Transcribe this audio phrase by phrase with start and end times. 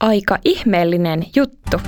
[0.00, 1.80] Aika ihmeellinen juttu.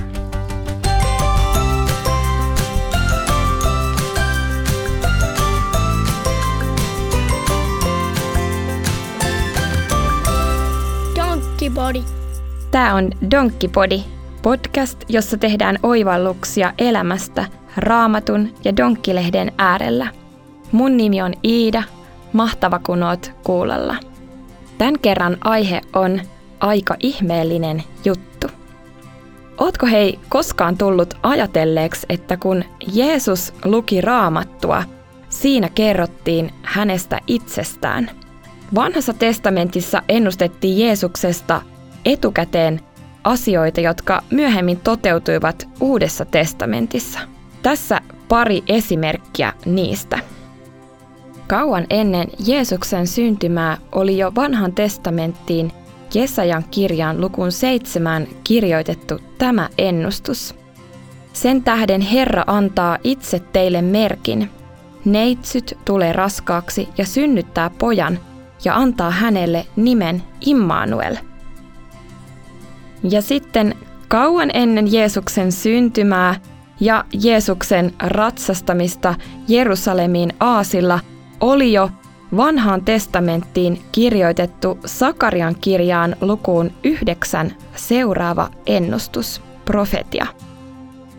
[11.15, 12.03] Donkkipodi.
[12.71, 13.99] Tämä on Donkkipodi,
[14.41, 17.45] podcast, jossa tehdään oivalluksia elämästä
[17.77, 20.07] raamatun ja donkkilehden äärellä.
[20.71, 21.83] Mun nimi on Iida,
[22.33, 23.95] mahtava kun oot kuulolla.
[24.77, 26.21] Tämän kerran aihe on
[26.63, 28.47] aika ihmeellinen juttu.
[29.57, 32.63] Ootko hei koskaan tullut ajatelleeksi, että kun
[32.93, 34.83] Jeesus luki raamattua,
[35.29, 38.11] siinä kerrottiin hänestä itsestään.
[38.75, 41.61] Vanhassa testamentissa ennustettiin Jeesuksesta
[42.05, 42.79] etukäteen
[43.23, 47.19] asioita, jotka myöhemmin toteutuivat Uudessa testamentissa.
[47.61, 50.19] Tässä pari esimerkkiä niistä.
[51.47, 55.71] Kauan ennen Jeesuksen syntymää oli jo vanhan testamenttiin
[56.15, 60.55] Jesajan kirjaan lukuun seitsemään kirjoitettu tämä ennustus.
[61.33, 64.49] Sen tähden Herra antaa itse teille merkin.
[65.05, 68.19] Neitsyt tulee raskaaksi ja synnyttää pojan
[68.65, 71.17] ja antaa hänelle nimen Immanuel.
[73.09, 73.75] Ja sitten
[74.07, 76.35] kauan ennen Jeesuksen syntymää
[76.79, 79.15] ja Jeesuksen ratsastamista
[79.47, 80.99] Jerusalemiin aasilla
[81.39, 81.89] oli jo
[82.37, 90.25] vanhaan testamenttiin kirjoitettu Sakarian kirjaan lukuun yhdeksän seuraava ennustus, profetia.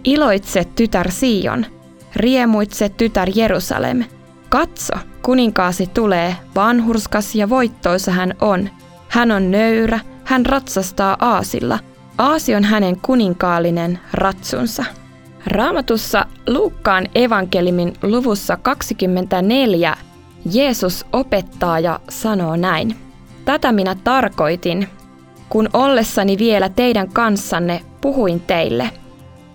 [0.04, 1.66] Iloitse tytär Sion,
[2.16, 4.04] riemuitse tytär Jerusalem.
[4.48, 8.70] Katso, kuninkaasi tulee, vanhurskas ja voittoisa hän on.
[9.08, 11.78] Hän on nöyrä, hän ratsastaa aasilla.
[12.18, 14.84] Aasi on hänen kuninkaallinen ratsunsa.
[15.46, 19.96] Raamatussa Luukkaan evankelimin luvussa 24
[20.52, 22.96] Jeesus opettaa ja sanoo näin.
[23.44, 24.88] Tätä minä tarkoitin,
[25.48, 28.90] kun ollessani vielä teidän kanssanne puhuin teille.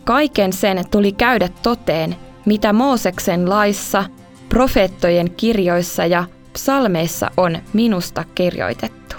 [0.04, 4.04] Kaiken sen tuli käydä toteen, mitä Mooseksen laissa,
[4.50, 6.23] profeettojen kirjoissa ja
[6.54, 9.16] psalmeissa on minusta kirjoitettu.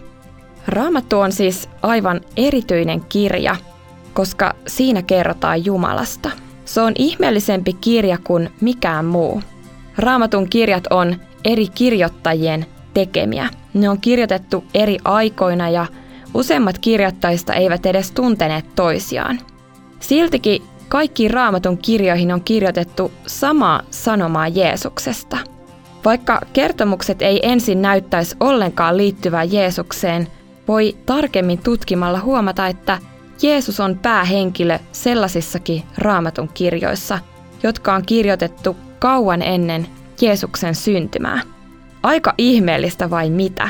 [0.69, 3.56] Raamattu on siis aivan erityinen kirja,
[4.14, 6.31] koska siinä kerrotaan Jumalasta.
[6.64, 9.42] Se on ihmeellisempi kirja kuin mikään muu.
[9.98, 13.48] Raamatun kirjat on eri kirjoittajien tekemiä.
[13.74, 15.86] Ne on kirjoitettu eri aikoina ja
[16.34, 19.40] useimmat kirjoittajista eivät edes tunteneet toisiaan.
[20.00, 25.38] Siltikin kaikkiin raamatun kirjoihin on kirjoitettu samaa sanomaa Jeesuksesta.
[26.04, 30.28] Vaikka kertomukset ei ensin näyttäisi ollenkaan liittyvää Jeesukseen,
[30.68, 32.98] voi tarkemmin tutkimalla huomata, että
[33.42, 37.18] Jeesus on päähenkilö sellaisissakin raamatun kirjoissa,
[37.62, 39.86] jotka on kirjoitettu kauan ennen
[40.22, 41.41] Jeesuksen syntymää.
[42.03, 43.69] Aika ihmeellistä vai mitä?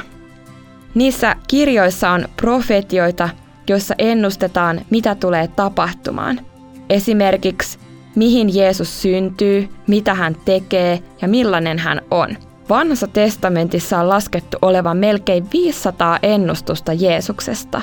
[0.94, 3.28] Niissä kirjoissa on profetioita,
[3.68, 6.40] joissa ennustetaan, mitä tulee tapahtumaan.
[6.88, 7.78] Esimerkiksi,
[8.16, 12.36] mihin Jeesus syntyy, mitä hän tekee ja millainen hän on.
[12.68, 17.82] Vanhassa testamentissa on laskettu olevan melkein 500 ennustusta Jeesuksesta.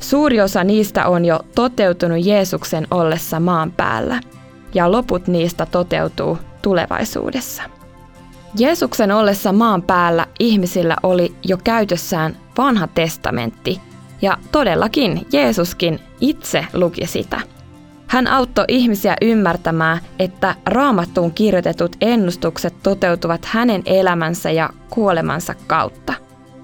[0.00, 4.20] Suuri osa niistä on jo toteutunut Jeesuksen ollessa maan päällä,
[4.74, 7.73] ja loput niistä toteutuu tulevaisuudessa.
[8.58, 13.80] Jeesuksen ollessa maan päällä ihmisillä oli jo käytössään vanha testamentti,
[14.22, 17.40] ja todellakin Jeesuskin itse luki sitä.
[18.06, 26.14] Hän auttoi ihmisiä ymmärtämään, että raamattuun kirjoitetut ennustukset toteutuvat hänen elämänsä ja kuolemansa kautta.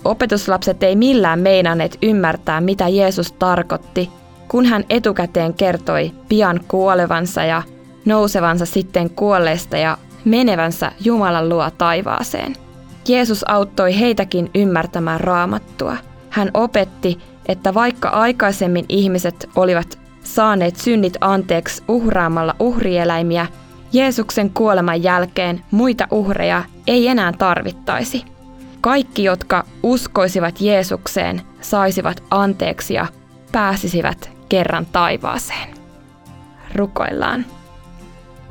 [0.04, 4.10] Opetuslapset ei millään meinanneet ymmärtää, mitä Jeesus tarkoitti,
[4.48, 7.62] kun hän etukäteen kertoi pian kuolevansa ja
[8.04, 12.56] nousevansa sitten kuolleista ja menevänsä Jumalan luo taivaaseen.
[13.08, 15.96] Jeesus auttoi heitäkin ymmärtämään raamattua.
[16.30, 23.46] Hän opetti, että vaikka aikaisemmin ihmiset olivat saaneet synnit anteeksi uhraamalla uhrieläimiä,
[23.92, 28.24] Jeesuksen kuoleman jälkeen muita uhreja ei enää tarvittaisi.
[28.80, 33.06] Kaikki, jotka uskoisivat Jeesukseen, saisivat anteeksi ja
[33.52, 35.68] pääsisivät kerran taivaaseen.
[36.74, 37.46] Rukoillaan.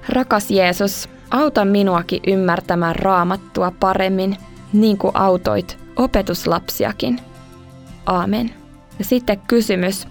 [0.09, 4.37] Rakas Jeesus, Auta minuakin ymmärtämään raamattua paremmin,
[4.73, 7.19] niin kuin autoit opetuslapsiakin.
[8.05, 8.53] Aamen.
[8.99, 10.07] Ja sitten kysymys.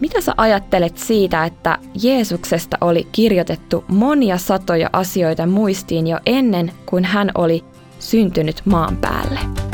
[0.00, 7.04] Mitä sä ajattelet siitä, että Jeesuksesta oli kirjoitettu monia satoja asioita muistiin jo ennen kuin
[7.04, 7.64] hän oli
[7.98, 9.69] syntynyt maan päälle?